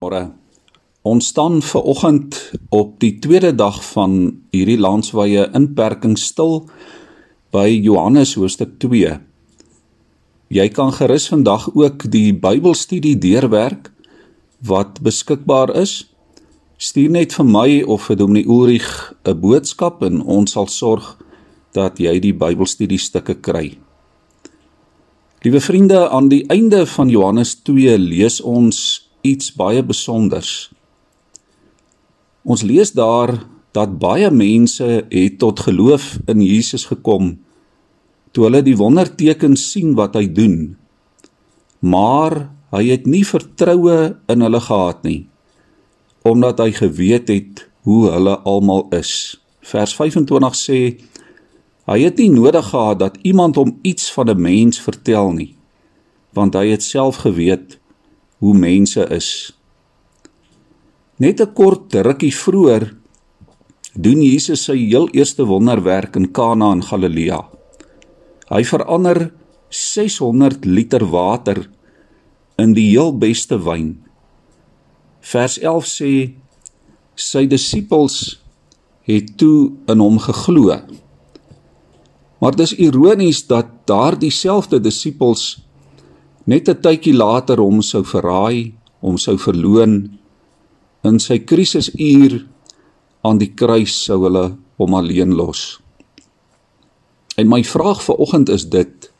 Môre. 0.00 0.30
Ons 1.04 1.26
staan 1.28 1.58
ver 1.60 1.82
oggend 1.92 2.36
op 2.72 2.94
die 3.04 3.18
tweede 3.20 3.50
dag 3.52 3.82
van 3.84 4.12
hierdie 4.48 4.78
landswye 4.80 5.42
inperking 5.58 6.14
stil 6.16 6.54
by 7.52 7.66
Johannes 7.68 8.32
hoofstuk 8.40 8.78
2. 8.80 9.10
Jy 10.56 10.66
kan 10.72 10.94
gerus 10.96 11.26
vandag 11.28 11.66
ook 11.74 12.06
die 12.14 12.32
Bybelstudie 12.32 13.18
deurwerk 13.20 13.90
wat 14.70 15.02
beskikbaar 15.04 15.74
is. 15.82 16.08
Stuur 16.80 17.12
net 17.18 17.36
vir 17.36 17.50
my 17.50 17.68
of 17.84 18.08
vir 18.08 18.22
Dominee 18.22 18.48
Ulrich 18.48 19.12
'n 19.28 19.36
boodskap 19.36 20.00
en 20.00 20.24
ons 20.24 20.56
sal 20.56 20.72
sorg 20.72 21.18
dat 21.76 22.00
jy 22.00 22.16
die 22.20 22.32
Bybelstudie 22.32 22.98
stukke 22.98 23.34
kry. 23.34 23.76
Liewe 25.44 25.60
vriende, 25.60 26.08
aan 26.08 26.28
die 26.28 26.46
einde 26.48 26.86
van 26.86 27.08
Johannes 27.10 27.54
2 27.54 27.98
lees 27.98 28.40
ons 28.40 29.09
iets 29.22 29.52
baie 29.56 29.82
besonders. 29.82 30.70
Ons 32.42 32.62
lees 32.62 32.92
daar 32.96 33.34
dat 33.76 33.98
baie 34.00 34.30
mense 34.30 35.04
het 35.08 35.38
tot 35.38 35.60
geloof 35.60 36.18
in 36.26 36.42
Jesus 36.42 36.88
gekom 36.90 37.36
toe 38.30 38.46
hulle 38.46 38.62
die 38.62 38.76
wondertekens 38.78 39.70
sien 39.72 39.94
wat 39.98 40.14
hy 40.18 40.26
doen. 40.30 40.56
Maar 41.82 42.48
hy 42.74 42.84
het 42.92 43.06
nie 43.10 43.24
vertroue 43.26 44.14
in 44.30 44.46
hulle 44.46 44.62
gehad 44.62 45.04
nie 45.06 45.26
omdat 46.20 46.58
hy 46.60 46.68
geweet 46.76 47.30
het 47.32 47.62
hoe 47.88 48.10
hulle 48.12 48.34
almal 48.44 48.82
is. 48.92 49.40
Vers 49.64 49.94
25 49.96 50.58
sê 50.58 50.80
hy 51.88 51.96
het 52.04 52.20
nie 52.20 52.28
nodig 52.28 52.66
gehad 52.68 53.00
dat 53.00 53.16
iemand 53.24 53.56
hom 53.56 53.78
iets 53.80 54.12
van 54.12 54.28
'n 54.28 54.40
mens 54.40 54.80
vertel 54.80 55.32
nie 55.32 55.54
want 56.32 56.54
hy 56.54 56.70
het 56.70 56.82
self 56.82 57.24
geweet 57.26 57.79
hoe 58.40 58.56
mense 58.56 59.04
is. 59.12 59.52
Net 61.20 61.40
'n 61.40 61.52
kort 61.52 61.94
rukkie 61.94 62.32
vroeër 62.32 62.96
doen 63.94 64.22
Jesus 64.22 64.64
sy 64.64 64.76
heel 64.76 65.08
eerste 65.12 65.44
wonderwerk 65.44 66.16
in 66.16 66.30
Kana 66.32 66.72
in 66.72 66.82
Galilea. 66.82 67.40
Hy 68.48 68.62
verander 68.64 69.32
600 69.68 70.64
liter 70.64 71.04
water 71.10 71.68
in 72.58 72.74
die 72.74 72.90
heel 72.90 73.12
beste 73.18 73.58
wyn. 73.58 74.02
Vers 75.20 75.58
11 75.58 75.86
sê 75.86 76.12
sy 77.14 77.46
disippels 77.46 78.40
het 79.08 79.36
toe 79.36 79.72
in 79.90 80.00
hom 80.00 80.18
geglo. 80.18 80.80
Maar 82.40 82.56
dis 82.56 82.72
ironies 82.72 83.44
dat 83.46 83.66
daardie 83.90 84.32
selfde 84.32 84.80
disippels 84.80 85.60
net 86.46 86.68
'n 86.68 86.80
tydjie 86.80 87.16
later 87.16 87.58
hom 87.58 87.82
sou 87.82 88.02
verraai, 88.04 88.72
hom 89.00 89.18
sou 89.18 89.36
verloon 89.36 90.18
in 91.04 91.18
sy 91.18 91.38
krisisuur 91.38 92.46
aan 93.24 93.38
die 93.38 93.52
kruis 93.54 94.04
sou 94.04 94.24
hulle 94.24 94.56
hom 94.76 94.94
alleen 94.94 95.34
los. 95.36 95.80
En 97.36 97.48
my 97.48 97.62
vraag 97.64 98.02
vir 98.04 98.20
oggend 98.20 98.48
is 98.48 98.68
dit: 98.68 99.10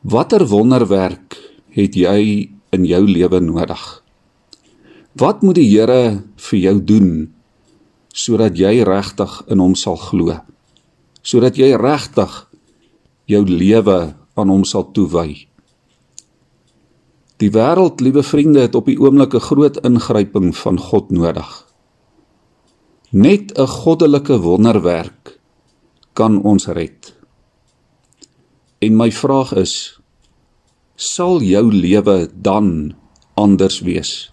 Watter 0.00 0.46
wonderwerk 0.48 1.36
het 1.76 1.96
jy 1.96 2.50
in 2.72 2.84
jou 2.84 3.04
lewe 3.04 3.40
nodig? 3.40 4.02
Wat 5.16 5.42
moet 5.42 5.56
die 5.56 5.68
Here 5.68 6.22
vir 6.36 6.58
jou 6.58 6.76
doen 6.84 7.10
sodat 8.16 8.56
jy 8.56 8.84
regtig 8.84 9.32
in 9.52 9.60
hom 9.60 9.74
sal 9.76 9.96
glo? 10.00 10.36
Sodat 11.22 11.56
jy 11.56 11.72
regtig 11.76 12.32
jou 13.26 13.42
lewe 13.44 14.14
aan 14.36 14.52
hom 14.52 14.64
sal 14.64 14.90
toewy. 14.92 15.46
Die 17.40 17.50
wêreld, 17.52 18.00
liewe 18.00 18.22
vriende, 18.24 18.62
het 18.64 18.76
op 18.78 18.86
die 18.88 18.98
oomblik 19.00 19.34
'n 19.34 19.46
groot 19.48 19.76
ingryping 19.84 20.56
van 20.56 20.78
God 20.78 21.10
nodig. 21.10 21.66
Net 23.10 23.52
'n 23.58 23.66
goddelike 23.66 24.40
wonderwerk 24.40 25.38
kan 26.12 26.42
ons 26.42 26.66
red. 26.66 27.14
En 28.78 28.96
my 28.96 29.10
vraag 29.12 29.52
is: 29.52 30.00
sal 30.94 31.40
jou 31.40 31.72
lewe 31.72 32.28
dan 32.34 32.96
anders 33.34 33.80
wees? 33.80 34.32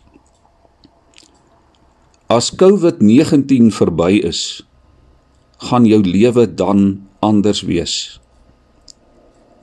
As 2.27 2.55
COVID-19 2.55 3.71
verby 3.71 4.23
is, 4.23 4.63
gaan 5.57 5.85
jou 5.85 6.01
lewe 6.01 6.53
dan 6.53 7.07
anders 7.19 7.61
wees. 7.61 8.22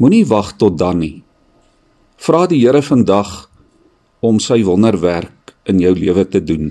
Moenie 0.00 0.24
wag 0.24 0.54
tot 0.56 0.78
dan 0.80 1.02
nie. 1.02 1.20
Vra 2.16 2.46
die 2.48 2.62
Here 2.62 2.80
vandag 2.80 3.50
om 4.24 4.38
sy 4.40 4.62
wonderwerk 4.64 5.52
in 5.68 5.80
jou 5.80 5.92
lewe 5.96 6.24
te 6.24 6.40
doen. 6.40 6.70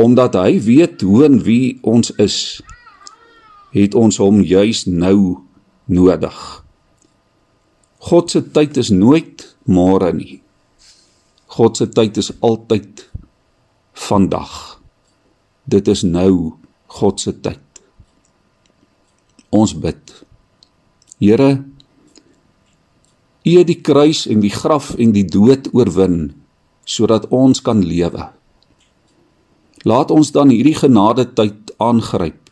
Omdat 0.00 0.36
hy 0.40 0.56
weet 0.64 1.04
hoe 1.04 1.24
en 1.28 1.42
wie 1.44 1.76
ons 1.84 2.12
is, 2.20 2.62
het 3.76 3.96
ons 3.96 4.16
hom 4.20 4.40
juis 4.40 4.86
nou 4.88 5.42
nodig. 5.92 6.40
God 8.08 8.32
se 8.32 8.40
tyd 8.56 8.80
is 8.80 8.92
nooit 8.92 9.44
môre 9.68 10.12
nie. 10.16 10.40
God 11.52 11.76
se 11.76 11.88
tyd 11.88 12.16
is 12.16 12.32
altyd 12.40 13.04
vandag. 14.08 14.80
Dit 15.68 15.88
is 15.88 16.04
nou 16.04 16.56
God 16.96 17.20
se 17.20 17.32
tyd. 17.44 17.60
Ons 19.52 19.76
bid. 19.76 20.25
Here, 21.22 21.64
U 23.46 23.52
het 23.54 23.68
die 23.70 23.78
kruis 23.78 24.24
en 24.26 24.40
die 24.42 24.50
graf 24.50 24.90
en 24.98 25.12
die 25.14 25.24
dood 25.24 25.68
oorwin 25.70 26.32
sodat 26.86 27.28
ons 27.34 27.62
kan 27.62 27.78
lewe. 27.82 28.26
Laat 29.86 30.10
ons 30.10 30.32
dan 30.34 30.50
hierdie 30.50 30.74
genade 30.74 31.28
tyd 31.38 31.70
aangryp 31.78 32.50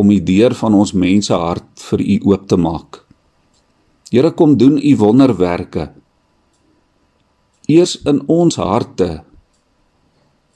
om 0.00 0.08
die 0.08 0.22
deur 0.24 0.56
van 0.56 0.74
ons 0.74 0.94
mense 0.96 1.36
hart 1.36 1.84
vir 1.90 2.00
U 2.00 2.16
oop 2.32 2.48
te 2.48 2.56
maak. 2.56 3.02
Here 4.08 4.32
kom 4.32 4.56
doen 4.56 4.80
U 4.80 4.96
wonderwerke 5.00 5.90
eers 7.68 7.94
in 8.08 8.24
ons 8.28 8.56
harte 8.56 9.22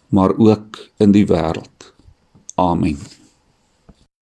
maar 0.08 0.36
ook 0.38 0.80
in 1.02 1.12
die 1.12 1.26
wêreld. 1.26 1.92
Amen. 2.54 2.98